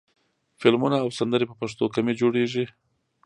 فلمونه 0.59 0.97
او 1.03 1.09
سندرې 1.19 1.45
په 1.49 1.55
پښتو 1.61 1.83
کمې 1.95 2.13
جوړېږي. 2.21 2.65